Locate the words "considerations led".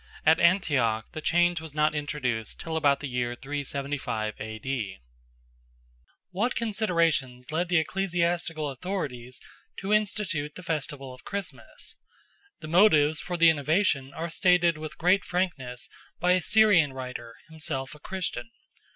6.55-7.69